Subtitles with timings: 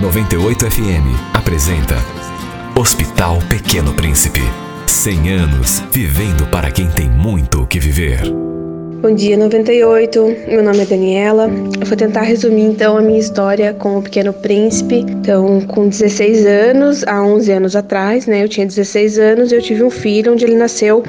[0.00, 1.94] 98 FM apresenta
[2.74, 4.40] Hospital Pequeno Príncipe.
[4.86, 8.22] 100 anos vivendo para quem tem muito o que viver.
[9.02, 11.50] Bom dia 98, meu nome é Daniela.
[11.78, 15.00] Eu vou tentar resumir então a minha história com o Pequeno Príncipe.
[15.00, 19.84] Então, com 16 anos, há 11 anos atrás, né, eu tinha 16 anos, eu tive
[19.84, 21.04] um filho onde ele nasceu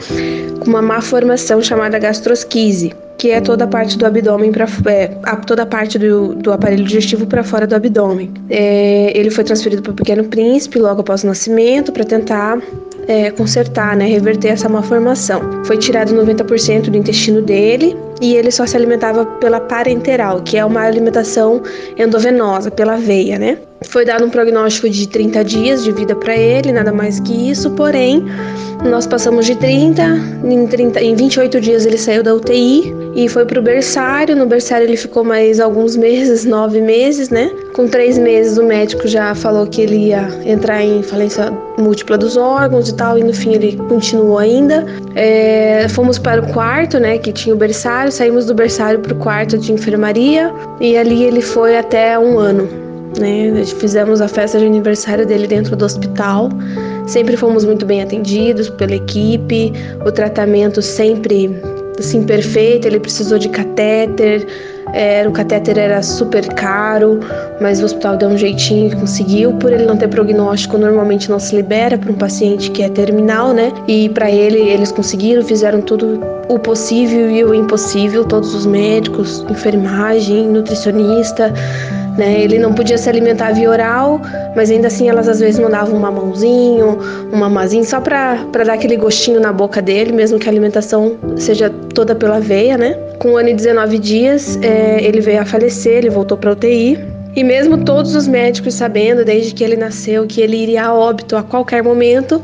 [0.59, 5.07] com uma má formação chamada gastrosquise que é toda a parte do abdômen para é,
[5.45, 8.33] toda a parte do, do aparelho digestivo para fora do abdômen.
[8.49, 12.59] É, ele foi transferido para o Pequeno Príncipe logo após o nascimento para tentar
[13.07, 15.39] é, consertar, né, reverter essa malformação.
[15.65, 20.65] Foi tirado 90% do intestino dele e ele só se alimentava pela parenteral, que é
[20.65, 21.61] uma alimentação
[21.99, 23.59] endovenosa, pela veia, né?
[23.85, 27.69] Foi dado um prognóstico de 30 dias de vida para ele, nada mais que isso,
[27.71, 28.25] porém,
[28.83, 30.01] nós passamos de 30,
[30.43, 34.35] em, 30, em 28 dias ele saiu da UTI e foi para o berçário.
[34.35, 37.51] No berçário ele ficou mais alguns meses, nove meses, né?
[37.73, 42.37] Com três meses o médico já falou que ele ia entrar em falência múltipla dos
[42.37, 44.85] órgãos e tal, e no fim ele continuou ainda.
[45.15, 49.17] É, fomos para o quarto, né, que tinha o berçário, saímos do berçário para o
[49.17, 52.67] quarto de enfermaria e ali ele foi até um ano.
[53.19, 53.65] Né?
[53.79, 56.49] Fizemos a festa de aniversário dele dentro do hospital.
[57.07, 59.73] Sempre fomos muito bem atendidos pela equipe,
[60.05, 61.49] o tratamento sempre
[62.01, 62.87] assim perfeito.
[62.87, 64.45] Ele precisou de catéter,
[64.93, 67.19] era, o catéter era super caro,
[67.61, 69.53] mas o hospital deu um jeitinho e conseguiu.
[69.53, 73.53] Por ele não ter prognóstico, normalmente não se libera para um paciente que é terminal,
[73.53, 73.71] né?
[73.87, 79.45] E para ele, eles conseguiram, fizeram tudo o possível e o impossível, todos os médicos,
[79.49, 81.53] enfermagem, nutricionista
[82.17, 82.41] né?
[82.41, 84.21] Ele não podia se alimentar via oral,
[84.55, 86.97] mas ainda assim elas às vezes mandavam um mamãozinho,
[87.31, 91.69] um mamazinho, só para dar aquele gostinho na boca dele, mesmo que a alimentação seja
[91.93, 92.93] toda pela veia, né?
[93.19, 96.99] Com um ano e 19 dias, é, ele veio a falecer, ele voltou para UTI.
[97.33, 101.37] E mesmo todos os médicos sabendo, desde que ele nasceu, que ele iria a óbito
[101.37, 102.43] a qualquer momento,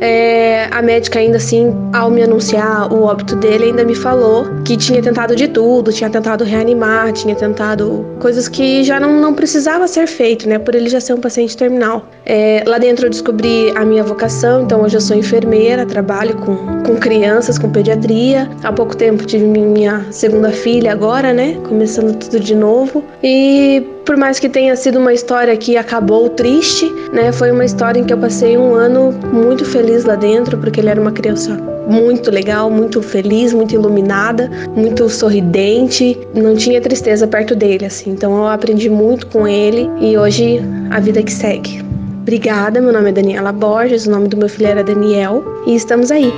[0.00, 4.76] é, a médica ainda assim, ao me anunciar o óbito dele, ainda me falou que
[4.76, 9.86] tinha tentado de tudo, tinha tentado reanimar, tinha tentado coisas que já não, não precisava
[9.88, 10.58] ser feito, né?
[10.58, 12.06] Por ele já ser um paciente terminal.
[12.24, 16.56] É, lá dentro eu descobri a minha vocação, então hoje eu sou enfermeira, trabalho com,
[16.82, 18.48] com crianças, com pediatria.
[18.62, 21.58] Há pouco tempo tive minha segunda filha agora, né?
[21.66, 23.04] Começando tudo de novo.
[23.22, 27.30] E por mais que tenha sido uma história que acabou triste, né?
[27.30, 30.88] Foi uma história em que eu passei um ano muito feliz lá dentro, porque ele
[30.88, 31.54] era uma criança
[31.86, 38.08] muito legal, muito feliz, muito iluminada, muito sorridente, não tinha tristeza perto dele, assim.
[38.12, 40.58] Então eu aprendi muito com ele e hoje
[40.90, 41.84] a vida que segue.
[42.22, 46.10] Obrigada, meu nome é Daniela Borges, o nome do meu filho era Daniel e estamos
[46.10, 46.32] aí.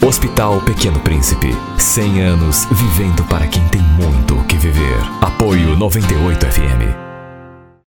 [0.00, 1.54] Hospital Pequeno Príncipe.
[1.76, 4.51] 100 anos vivendo para quem tem muito o.
[5.42, 7.11] Apoio 98 FM.